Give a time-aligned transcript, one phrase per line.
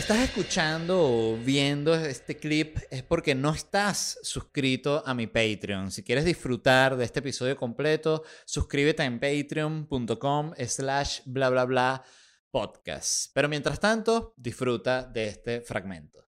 [0.00, 5.90] estás escuchando o viendo este clip es porque no estás suscrito a mi Patreon.
[5.90, 12.02] Si quieres disfrutar de este episodio completo, suscríbete en patreon.com slash bla bla bla
[12.50, 13.30] podcast.
[13.34, 16.24] Pero mientras tanto, disfruta de este fragmento.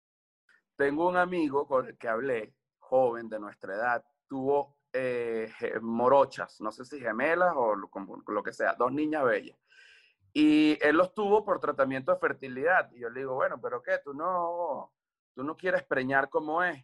[0.78, 6.72] Tengo un amigo con el que hablé, joven de nuestra edad, tuvo eh, morochas, no
[6.72, 7.90] sé si gemelas o lo,
[8.28, 9.58] lo que sea, dos niñas bellas.
[10.34, 12.92] Y él los tuvo por tratamiento de fertilidad.
[12.92, 14.00] Y yo le digo, bueno, pero ¿qué?
[14.04, 14.92] Tú no,
[15.34, 16.84] tú no quieres preñar como es.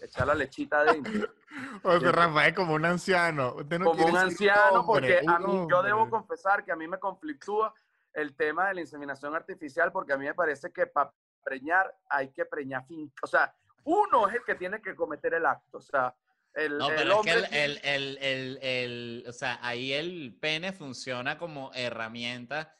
[0.00, 1.28] Echar la lechita adentro.
[1.82, 3.56] o sea, Rafael, como un anciano.
[3.82, 7.74] como un anciano, porque a mí, yo debo confesar que a mí me conflictúa
[8.12, 12.30] el tema de la inseminación artificial, porque a mí me parece que para preñar hay
[12.30, 13.12] que preñar fin.
[13.22, 13.52] O sea,
[13.84, 15.78] uno es el que tiene que cometer el acto.
[15.78, 16.14] O sea,
[16.58, 21.38] el, no, pero es que el, el, el, el, o sea, ahí el pene funciona
[21.38, 22.74] como herramienta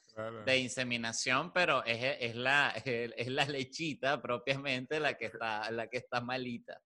[0.44, 5.98] de inseminación, pero es, es, la, es la lechita propiamente la que está, la que
[5.98, 6.80] está malita.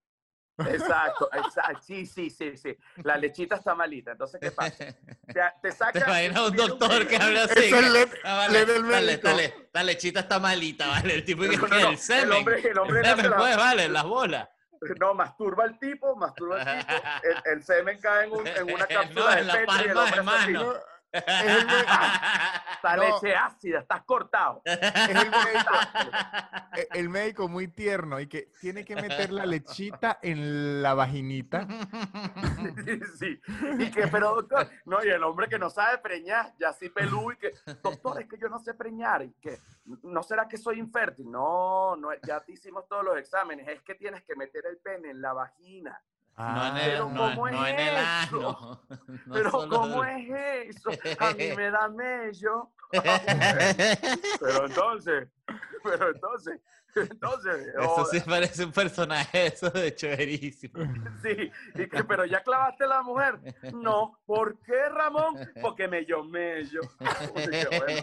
[0.59, 2.77] Exacto, exacto, sí, sí, sí, sí.
[3.03, 4.13] La lechita está malita.
[4.13, 4.77] Entonces, ¿qué pasa?
[5.27, 5.93] Te, te saca.
[5.93, 7.65] Te imaginas un doctor que habla así.
[7.65, 11.15] Eso es ah, vale, dale, dale, la lechita está malita, vale.
[11.15, 12.25] El tipo que no, no, el semen.
[12.25, 14.49] El hombre, el hombre el semen, pues, vale, las bolas.
[15.01, 16.93] No, masturba el tipo, masturba el tipo.
[17.23, 19.95] El, el semen cae en, un, en una cápsula no, de la Petri y el
[19.95, 20.47] palma
[21.13, 23.03] Esta No.
[23.05, 24.61] leche ácida, estás cortado.
[24.65, 25.73] Es el médico,
[26.77, 31.67] e- el médico muy tierno y que tiene que meter la lechita en la vaginita.
[33.19, 33.41] sí.
[33.79, 37.33] Y que, pero doctor, no, y el hombre que no sabe preñar, ya así pelú
[37.33, 37.53] y que,
[37.83, 39.59] doctor, es que yo no sé preñar, y que,
[40.03, 41.31] ¿no será que soy infértil?
[41.31, 45.11] No, no, ya te hicimos todos los exámenes, es que tienes que meter el pene
[45.11, 46.01] en la vagina.
[46.51, 48.81] No en el, pero no, ¿cómo no es eso?
[49.27, 50.91] No pero ¿cómo es eso?
[51.19, 52.71] A mí me da mello.
[52.91, 55.29] Pero entonces,
[55.83, 56.61] pero entonces,
[56.95, 60.79] entonces, Eso sí joder, parece un personaje eso de chéverísimo.
[61.23, 63.39] sí, y que, pero ya clavaste la mujer.
[63.73, 65.35] No, ¿por qué, Ramón?
[65.61, 66.81] Porque mello, mello.
[67.37, 68.03] Y que, bueno,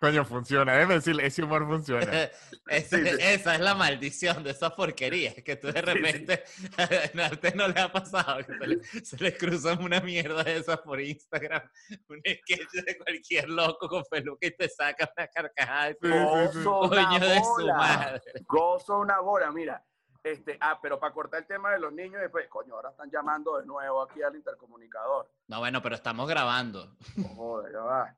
[0.00, 0.72] Coño, funciona.
[0.74, 2.30] Déjame decirle, ese humor funciona.
[2.68, 3.16] Ese- Sí, sí.
[3.20, 5.80] Esa es la maldición de esa porquería, que tú de sí.
[5.80, 6.44] repente,
[7.22, 10.56] a usted no le ha pasado, que se le, se le cruzan una mierda de
[10.56, 11.62] esas por Instagram,
[12.08, 15.90] un sketch de cualquier loco con peluca y te saca una carcajada.
[15.90, 16.08] y tú.
[16.08, 17.74] Gozo una Coño de su bola.
[17.74, 18.20] madre.
[18.46, 19.84] Gozo una bola, mira.
[20.22, 23.58] Este, ah, pero para cortar el tema de los niños, después, coño, ahora están llamando
[23.58, 25.30] de nuevo aquí al intercomunicador.
[25.48, 26.96] No, bueno, pero estamos grabando.
[27.24, 28.16] Oh, joder, ya va.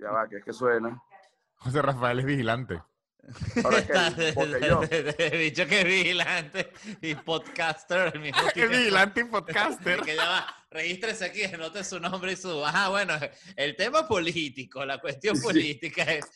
[0.00, 1.00] Ya va, que es que suena.
[1.56, 2.82] José Rafael es vigilante.
[3.64, 4.82] Ahora que, porque yo.
[4.90, 10.00] He dicho que es vigilante y podcaster al mismo vigilante y podcaster.
[10.00, 12.64] Que ya va, regístrese aquí, anote su nombre y su.
[12.64, 13.14] Ajá, bueno,
[13.56, 16.26] el tema político, la cuestión política es.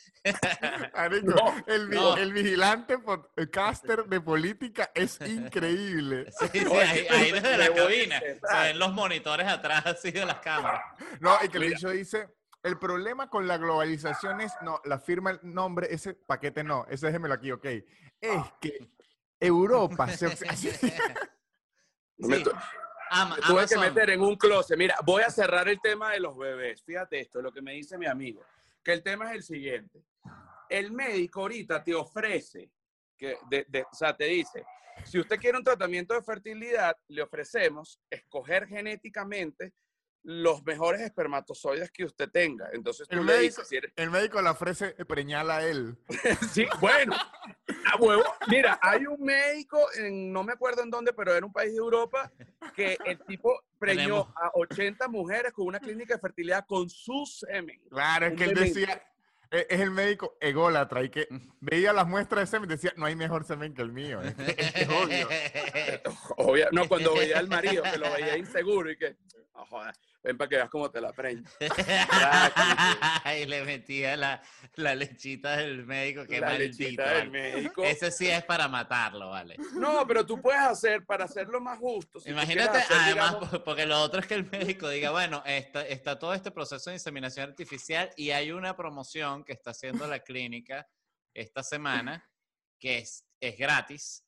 [0.94, 2.16] Marico, No, el, no.
[2.16, 6.26] el vigilante podcaster de política es increíble.
[6.38, 6.66] Sí, sí,
[7.10, 8.20] ahí, desde la cabina.
[8.20, 10.82] Se ven los monitores atrás así de las cámaras.
[11.20, 12.28] No, y que el bicho dice,
[12.66, 17.06] el problema con la globalización es, no, la firma el nombre, ese paquete no, ese
[17.06, 17.64] déjemelo aquí, ok.
[18.20, 18.90] Es que
[19.40, 20.28] Europa se...
[22.18, 22.44] Sí.
[23.10, 23.80] Ama- tuve que Amazon.
[23.94, 24.76] meter en un closet.
[24.76, 26.82] Mira, voy a cerrar el tema de los bebés.
[26.82, 28.42] Fíjate esto, lo que me dice mi amigo.
[28.82, 30.02] Que el tema es el siguiente.
[30.68, 32.70] El médico ahorita te ofrece,
[33.16, 34.64] que de- de- o sea, te dice,
[35.04, 39.72] si usted quiere un tratamiento de fertilidad, le ofrecemos escoger genéticamente
[40.28, 42.68] los mejores espermatozoides que usted tenga.
[42.72, 45.96] Entonces tú El le médico- dices, si eres- El médico le ofrece preñala a él.
[46.52, 48.24] Sí, bueno, a huevo.
[48.48, 51.78] Mira, hay un médico, en, no me acuerdo en dónde, pero era un país de
[51.78, 52.32] Europa,
[52.74, 54.28] que el tipo preñó Tenemos.
[54.36, 57.80] a 80 mujeres con una clínica de fertilidad con su semen.
[57.88, 59.00] Claro, es que él decía,
[59.52, 61.28] e- es el médico ególatra y que
[61.60, 64.20] veía las muestras de semen y decía, no hay mejor semen que el mío.
[64.22, 65.28] Es, que- obvio.
[66.38, 69.16] Obvio, no, cuando veía al marido, que lo veía inseguro y que,
[69.54, 71.42] "No jodas, ven para que veas cómo te la preño.
[73.40, 74.42] y le metía la,
[74.74, 76.82] la lechita del médico, qué la maldito.
[76.82, 77.30] lechita del vale.
[77.54, 77.84] médico.
[77.84, 79.56] Ese sí es para matarlo, ¿vale?
[79.74, 82.20] No, pero tú puedes hacer, para hacerlo más justo.
[82.20, 85.42] si Imagínate, hacer, además, digamos, po- porque lo otro es que el médico diga, bueno,
[85.46, 90.06] está, está todo este proceso de inseminación artificial y hay una promoción que está haciendo
[90.06, 90.88] la clínica
[91.34, 92.28] esta semana
[92.78, 94.24] que es, es gratis,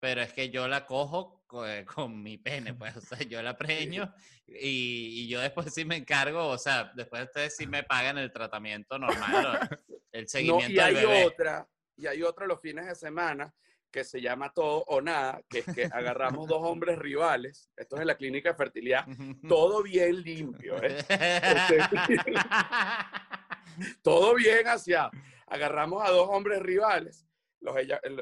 [0.00, 3.42] pero es que yo la cojo co- eh, con, mi pene, pues, o sea, yo
[3.42, 4.12] la preño
[4.46, 8.32] y, y yo después sí me encargo, o sea, después ustedes sí me pagan el
[8.32, 9.58] tratamiento normal,
[10.12, 11.24] el No, seguimiento y hay del bebé.
[11.24, 13.54] otra, y hay otra los fines de semana
[13.90, 18.02] que se llama todo o nada, que es que agarramos dos hombres rivales, esto es
[18.02, 19.06] en la clínica de fertilidad,
[19.48, 20.98] todo bien limpio, ¿eh?
[20.98, 21.78] Este,
[24.02, 25.10] todo bien hacia,
[25.46, 27.26] agarramos a dos hombres rivales,
[27.60, 27.74] los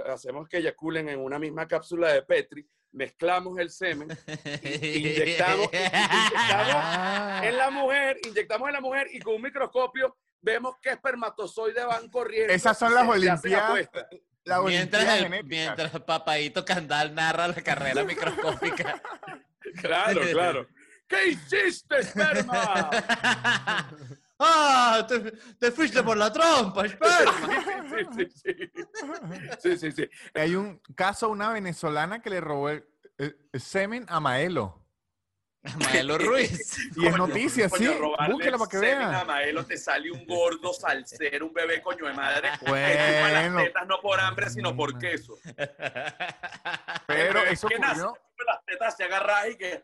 [0.09, 7.41] hacemos que eyaculen en una misma cápsula de Petri, mezclamos el semen, inyectamos- inyectamos Ah,
[7.45, 12.09] en la mujer, inyectamos en la mujer y con un microscopio vemos qué espermatozoides van
[12.09, 12.53] corriendo.
[12.53, 13.89] Esas son las Olimpiadas.
[14.45, 19.03] la Mientras, el, mientras Papaito Candal narra la carrera microscópica.
[19.81, 20.69] Claro, claro.
[21.09, 22.91] ¿Qué hiciste, esperma?
[24.39, 25.07] ¡Ah!
[25.09, 25.21] Te,
[25.59, 26.85] te fuiste por la trompa.
[27.95, 28.71] Sí, sí, sí.
[29.61, 30.11] Sí, sí, sí.
[30.35, 32.85] Hay un caso, una venezolana que le robó el,
[33.19, 34.85] el- el semen a Maelo.
[35.79, 36.77] Maelo Ruiz.
[36.97, 37.99] Y es noticia, coño, sí.
[38.33, 39.27] Búsquela para que semen A vean.
[39.29, 42.51] Maelo te sale un gordo salsero, un bebé coño de madre.
[42.67, 43.55] Bueno.
[43.59, 45.39] las tetas no por hambre, sino por queso.
[47.07, 48.19] Pero eso que ocurrió.
[48.47, 49.83] las tetas se agarra y que.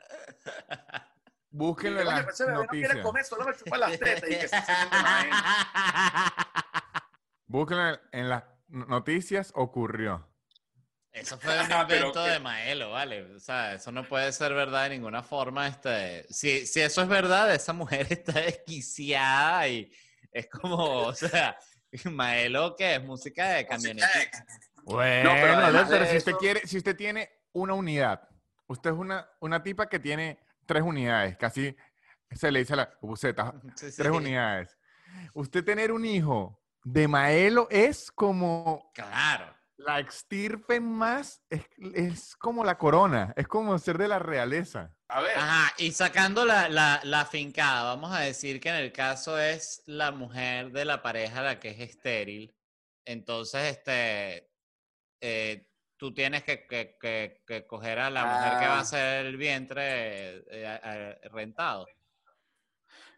[1.51, 3.05] Búsquenlo en las ese bebé no quiere noticias.
[3.05, 4.57] comer, solo me chupa las tetas y que se.
[7.47, 9.53] Búsquenlo en las noticias.
[9.55, 10.27] Ocurrió.
[11.13, 13.35] Eso fue un invento de Maelo, ¿vale?
[13.35, 15.67] O sea, eso no puede ser verdad de ninguna forma.
[15.67, 19.93] Este, si, si eso es verdad, esa mujer está desquiciada y
[20.31, 21.59] es como, o sea,
[22.05, 24.09] Maelo, que es música de camioneta.
[24.85, 28.29] Bueno, pero además pero de si usted quiere, si usted tiene una unidad,
[28.69, 30.39] usted es una, una tipa que tiene
[30.71, 31.75] tres unidades, casi
[32.31, 33.97] se le dice a la buceta, Sí, sí.
[33.97, 34.79] tres unidades.
[35.35, 39.53] Usted tener un hijo de Maelo es como Claro.
[39.77, 41.63] la extirpe más, es,
[41.95, 44.95] es como la corona, es como ser de la realeza.
[45.09, 45.37] A ver.
[45.37, 49.83] Ajá, y sacando la, la, la fincada, vamos a decir que en el caso es
[49.87, 52.55] la mujer de la pareja la que es estéril.
[53.05, 54.49] Entonces, este,
[55.21, 55.67] eh,
[56.01, 58.81] tú tienes que, que, que- que coger a la mujer que va a Ah.
[58.81, 61.87] hacer el vientre eh, rentado.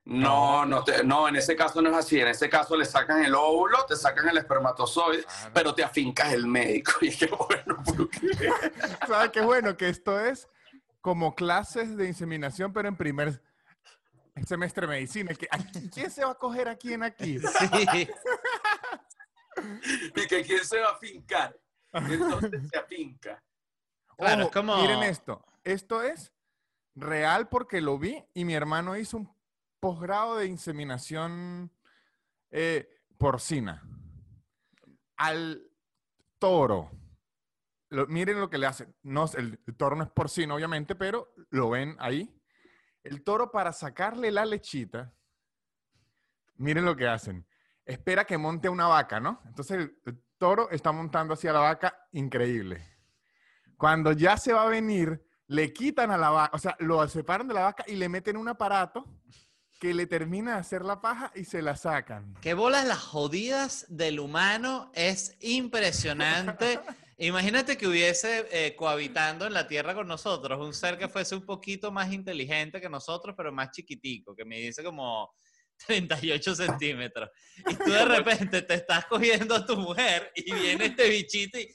[0.05, 2.19] No, no, te- no, en ese caso no es así.
[2.20, 5.25] En ese caso le sacan el óvulo, te sacan el espermatozoide,
[5.55, 6.90] pero te afincas el médico.
[7.02, 8.50] Y qué bueno, porque-
[9.06, 9.76] ¿Sabe qué bueno?
[9.76, 10.49] Que esto es
[11.00, 13.40] como clases de inseminación, pero en primer
[14.44, 15.32] semestre de medicina.
[15.34, 15.46] Que,
[15.94, 17.38] ¿Quién se va a coger a quién aquí?
[17.38, 18.08] Sí.
[20.17, 21.56] y que quién se va a afincar.
[22.50, 23.43] Entonces se afinca.
[24.17, 25.44] Claro, Ojo, es como- Miren esto.
[25.65, 26.33] Esto es
[26.94, 29.35] real porque lo vi y mi hermano hizo un
[29.81, 31.71] posgrado de inseminación
[32.50, 33.83] eh, porcina.
[35.17, 35.62] Al
[36.39, 36.91] toro.
[37.89, 38.94] Lo- miren lo que le hacen.
[39.03, 42.35] No, el, el toro no es porcino, obviamente, pero lo ven ahí.
[43.03, 45.12] El toro para sacarle la lechita,
[46.56, 47.47] miren lo que hacen.
[47.85, 49.41] Espera que monte una vaca, ¿no?
[49.47, 52.85] Entonces el, el toro está montando hacia la vaca, increíble.
[53.77, 57.47] Cuando ya se va a venir, le quitan a la vaca, o sea, lo separan
[57.47, 59.06] de la vaca y le meten un aparato
[59.79, 62.35] que le termina de hacer la paja y se la sacan.
[62.41, 66.81] Qué bolas las jodidas del humano es impresionante.
[67.19, 71.47] Imagínate que hubiese eh, cohabitando en la Tierra con nosotros un ser que fuese un
[71.47, 75.33] poquito más inteligente que nosotros, pero más chiquitico, que me dice como
[75.87, 77.31] 38 centímetros.
[77.69, 81.69] Y tú de repente te estás cogiendo a tu mujer y viene este bichito y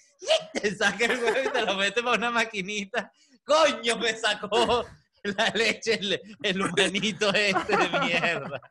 [0.54, 3.12] te saca el huevo y te lo mete para una maquinita.
[3.44, 4.86] ¡Coño, me sacó
[5.24, 8.62] la leche el, el humanito este de mierda!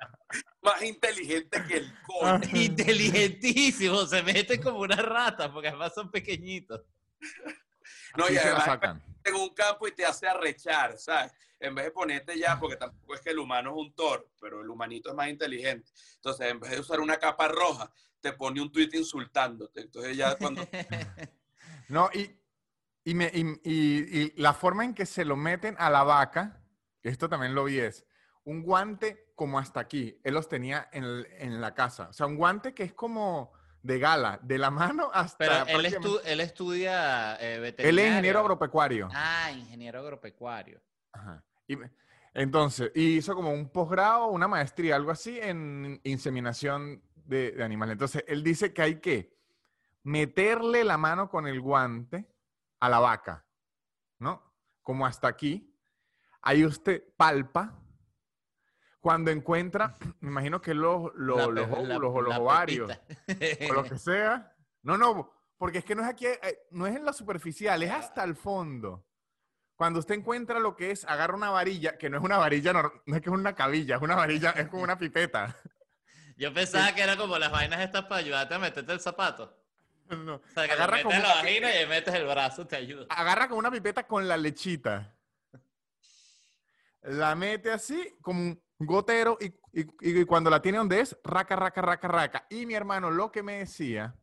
[0.62, 2.40] Más inteligente que el Ah.
[2.40, 2.62] coño.
[2.62, 6.82] Inteligentísimo, se mete como una rata, porque además son pequeñitos.
[8.16, 9.02] No, Así y además sacan.
[9.24, 11.32] en un campo y te hace arrechar, ¿sabes?
[11.58, 14.60] En vez de ponerte ya, porque tampoco es que el humano es un toro, pero
[14.60, 15.90] el humanito es más inteligente.
[16.16, 19.80] Entonces, en vez de usar una capa roja, te pone un tuit insultándote.
[19.82, 20.62] Entonces, ya cuando.
[21.88, 22.30] No, y,
[23.04, 26.60] y, me- y- y- y la forma en que se lo meten a la vaca,
[27.02, 28.04] esto también lo vi, es
[28.44, 30.20] un guante como hasta aquí.
[30.24, 32.08] Él los tenía en, el- en la casa.
[32.08, 35.64] O sea, un guante que es como de gala, de la mano hasta...
[35.64, 38.00] Pero él, estu- él estudia eh, Él veterinario.
[38.02, 39.08] es ingeniero agropecuario.
[39.14, 40.82] Ah, ingeniero agropecuario.
[41.12, 41.44] Ajá.
[41.66, 41.90] Y me-
[42.34, 47.94] entonces, y hizo como un posgrado, una maestría, algo así, en inseminación de, de animales.
[47.94, 49.34] Entonces, él dice que hay que
[50.02, 52.28] meterle la mano con el guante
[52.80, 53.46] a la vaca,
[54.18, 54.42] ¿no?
[54.82, 55.74] Como hasta aquí.
[56.42, 57.82] Ahí usted palpa.
[59.00, 62.90] Cuando encuentra, me imagino que los, los, La los pe- la- óvulos o los ovarios
[63.70, 64.54] o lo que sea.
[64.82, 67.90] No, no, porque es que no es aquí, eh, no es en la superficial, es
[67.90, 69.06] hasta el fondo.
[69.76, 72.80] Cuando usted encuentra lo que es, agarra una varilla, que no es una varilla, no
[73.14, 75.54] es que es una cabilla, es una varilla, es como una pipeta.
[76.38, 79.56] Yo pensaba que era como las vainas estas para ayudarte a meterte el zapato.
[80.08, 82.76] No, O sea, que Agarra metes la una- vagina y le metes el brazo, te
[82.76, 83.06] ayuda.
[83.10, 85.16] agarra con una pipeta con la lechita.
[87.02, 89.86] La mete así, como un- gotero y, y-
[90.20, 92.46] y cuando la tiene donde es, raca, raca, raca, raca.
[92.50, 94.14] Y mi hermano lo que me decía,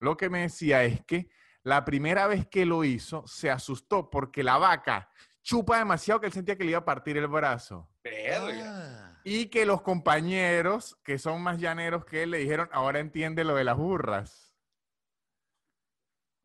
[0.00, 1.28] lo que me decía es que
[1.68, 5.10] la primera vez que lo hizo se asustó porque la vaca
[5.42, 7.90] chupa demasiado que él sentía que le iba a partir el brazo.
[8.02, 9.14] Verga.
[9.14, 9.20] Ah.
[9.24, 13.54] Y que los compañeros, que son más llaneros que él, le dijeron, ahora entiende lo
[13.54, 14.54] de las burras.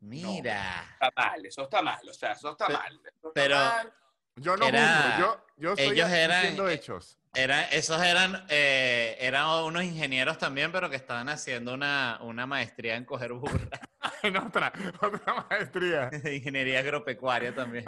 [0.02, 0.84] Mira.
[0.94, 2.94] Está mal, eso está mal, o sea, eso está mal.
[3.06, 3.94] eso está pero- mal.
[4.36, 7.20] Yo no Era- juzgo, yo, yo estoy ellos eran- diciendo hechos.
[7.36, 12.96] Era, esos eran, eh, eran unos ingenieros también, pero que estaban haciendo una, una maestría
[12.96, 13.70] en coger burras.
[14.24, 14.72] En otra,
[15.02, 16.10] otra maestría.
[16.10, 17.86] de Ingeniería agropecuaria también.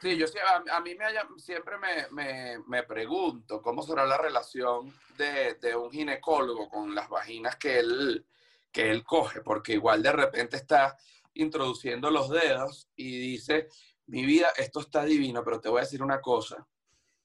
[0.00, 4.04] Sí, yo sí, a, a mí me haya- siempre me, me- me pregunto cómo será
[4.06, 8.26] la relación de, de un ginecólogo con las vaginas que él,
[8.72, 10.96] que él coge, porque igual de repente está
[11.34, 13.68] introduciendo los dedos y dice,
[14.06, 16.66] mi vida, esto está divino, pero te voy a decir una cosa.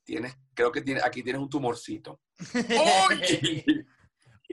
[0.04, 2.20] Tienes, creo que tiene, aquí tienes un tumorcito.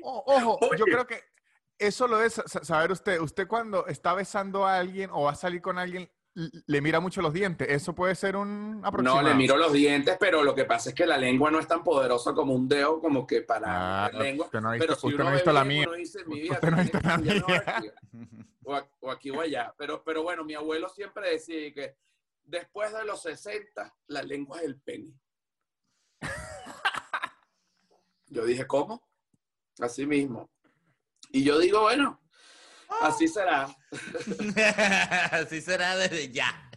[0.03, 1.21] O- ojo, yo creo que
[1.79, 3.21] eso lo sa- saber usted.
[3.21, 7.21] Usted cuando está besando a alguien o va a salir con alguien, le mira mucho
[7.21, 7.69] los dientes.
[7.69, 9.29] Eso puede ser un No, aproximado.
[9.29, 11.83] le miro los dientes, pero lo que pasa es que la lengua no es tan
[11.83, 14.47] poderosa como un dedo, como que para Ah, la lengua.
[14.47, 15.85] usted no ha Pero si usted no ha visto la mía.
[15.89, 17.91] uno dice, mi vida, Usted no ha visto la aquí,
[18.65, 19.75] O, a- o aquí o allá.
[19.77, 21.97] Pero, pero bueno, mi abuelo siempre decía que
[22.45, 25.13] después de los 60, la lengua es el pene.
[28.29, 29.03] Yo dije, ¿cómo?
[29.81, 30.51] Así mismo.
[31.31, 32.21] Y yo digo, bueno,
[33.03, 33.69] así será.
[35.33, 36.71] Así será desde ya.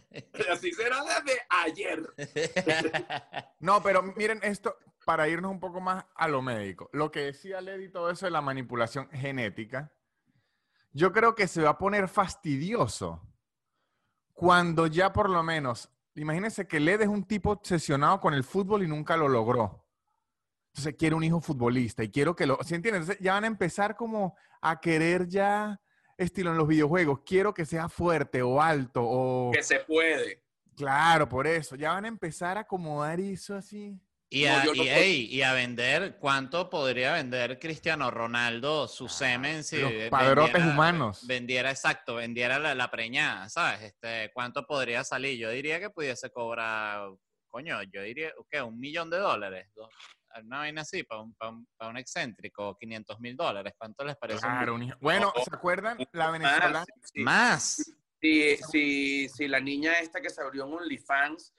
[0.50, 2.02] Así será desde ayer.
[3.60, 6.90] No, pero miren esto, para irnos un poco más a lo médico.
[6.92, 9.90] Lo que decía Lady, todo eso de la manipulación genética,
[10.92, 13.22] yo creo que se va a poner fastidioso
[14.34, 18.82] cuando ya por lo menos, imagínense que Led es un tipo obsesionado con el fútbol
[18.82, 19.84] y nunca lo logró.
[20.68, 23.02] Entonces quiere un hijo futbolista y quiero que lo, ¿sí entiendes?
[23.02, 25.80] Entonces ya van a empezar como a querer ya,
[26.16, 29.52] estilo en los videojuegos, quiero que sea fuerte o alto o...
[29.52, 30.42] Que se puede.
[30.76, 31.76] Claro, por eso.
[31.76, 34.00] Ya van a empezar a acomodar eso así.
[34.34, 39.62] Y a, no y, ey, y a vender, ¿cuánto podría vender Cristiano Ronaldo su semen
[39.62, 41.24] si los vendiera- padrotes humanos.
[41.26, 43.82] Vendiera, exacto, vendiera la, la preñada, ¿sabes?
[43.82, 45.38] Este, ¿Cuánto podría salir?
[45.38, 47.10] Yo diría que pudiese cobrar,
[47.48, 48.60] coño, yo diría, ¿qué?
[48.60, 49.68] Un millón de dólares.
[49.74, 49.88] Dos-
[50.42, 53.72] Una vaina así, para un, pa' un, pa' un excéntrico, 500 mil dólares.
[53.78, 54.40] ¿Cuánto les parece?
[54.40, 55.96] Claro, un Bueno, No, ¿se acuerdan?
[56.10, 56.84] La Ah, venezolana.
[56.84, 57.20] sí, sí.
[57.20, 57.92] Más.
[58.20, 61.54] Si, si, si la niña esta que se abrió un OnlyFans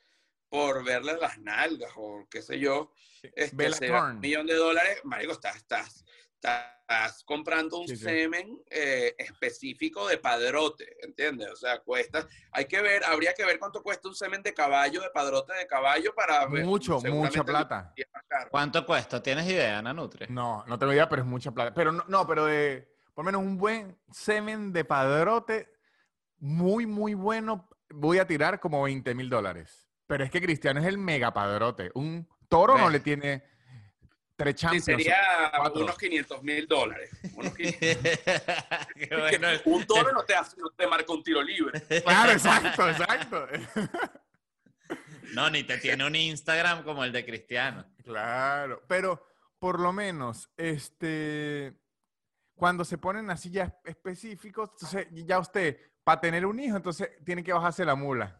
[0.55, 5.33] por verle las nalgas o qué sé yo, este, se un millón de dólares, marico,
[5.33, 8.03] estás, estás, estás comprando un Sí, sí.
[8.05, 11.49] semen eh, específico de padrote, ¿entiendes?
[11.51, 15.01] O sea, cuesta, hay que ver, habría que ver cuánto cuesta un semen de caballo,
[15.01, 16.63] de padrote de caballo para ver.
[16.63, 17.91] Mucho, mucha plata.
[17.97, 18.49] es más caro.
[18.49, 19.21] ¿Cuánto cuesta?
[19.21, 20.27] ¿Tienes idea, Ana Nutri?
[20.29, 21.73] No, no tengo idea, pero es mucha plata.
[21.73, 25.69] Pero no, no, pero de, por lo menos un buen semen de padrote,
[26.37, 29.84] muy, muy bueno, voy a tirar como 20 mil dólares.
[30.07, 31.89] Pero es que Cristiano es el mega padrote.
[31.95, 33.43] Un toro no le tiene
[34.35, 34.85] tres Sí, champions.
[34.85, 35.17] sería
[35.57, 35.81] cuatro.
[35.83, 37.09] unos 500 mil dólares.
[37.35, 37.79] Unos 500
[38.95, 39.47] Qué bueno.
[39.65, 41.81] un toro no te, hace, no te marca un tiro libre.
[42.03, 43.47] Claro, exacto, exacto.
[45.33, 47.85] No, ni te tiene un Instagram como el de Cristiano.
[48.03, 49.25] Claro, pero
[49.57, 51.73] por lo menos, este,
[52.53, 57.43] cuando se ponen así ya específicos, entonces ya usted, para tener un hijo, entonces tiene
[57.43, 58.39] que bajarse la mula.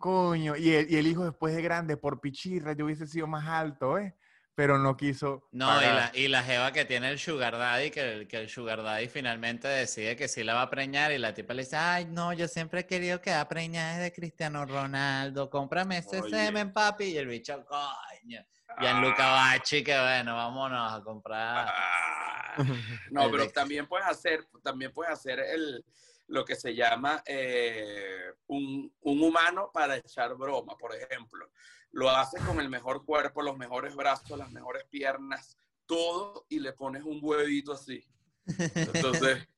[0.00, 3.46] Coño, y el, y el hijo después de grande, por pichirra, yo hubiese sido más
[3.46, 4.16] alto, ¿eh?
[4.54, 5.46] Pero no quiso.
[5.52, 8.48] No, y la, y la jeva que tiene el Sugar Daddy, que el, que el
[8.48, 11.76] Sugar Daddy finalmente decide que sí la va a preñar y la tipa le dice,
[11.76, 16.30] ay, no, yo siempre he querido quedar preñada de Cristiano Ronaldo, cómprame ese Oye.
[16.30, 17.04] semen, papi.
[17.04, 18.44] Y el bicho, coño.
[18.80, 21.66] Gianluca Bachi, que bueno, vámonos a comprar.
[21.68, 22.54] Ah,
[23.10, 25.84] no, pero también puedes hacer, también puedes hacer el,
[26.30, 31.50] lo que se llama eh, un, un humano para echar broma, por ejemplo.
[31.90, 35.56] Lo haces con el mejor cuerpo, los mejores brazos, las mejores piernas,
[35.86, 38.04] todo, y le pones un huevito así.
[38.46, 39.48] Entonces,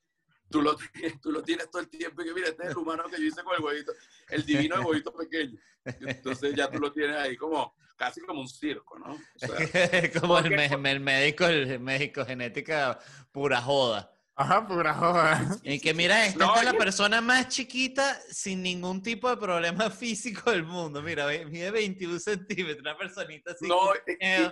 [0.48, 0.76] tú lo,
[1.22, 3.24] tú lo tienes todo el tiempo y que mira, este es el humano que yo
[3.24, 3.92] hice con el huevito,
[4.30, 5.58] el divino de huevito pequeño.
[5.84, 9.12] Entonces ya tú lo tienes ahí como, casi como un circo, ¿no?
[9.12, 12.98] O sea, como el, el médico, el médico genética
[13.30, 14.11] pura joda.
[14.34, 15.58] Ajá, pura joda.
[15.62, 19.90] Y que mira, esta No, es la persona más chiquita sin ningún tipo de problema
[19.90, 21.02] físico del mundo.
[21.02, 23.66] Mira, mide 21 centímetros, una personita así.
[23.68, 23.78] No,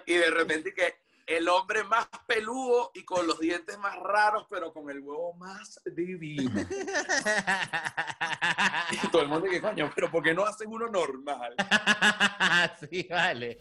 [0.07, 0.95] y de repente que
[1.31, 5.81] el hombre más peludo y con los dientes más raros, pero con el huevo más
[5.85, 6.51] divino.
[8.93, 11.55] Y todo el mundo que coño, pero ¿por qué no hacen uno normal?
[12.91, 13.61] sí, vale.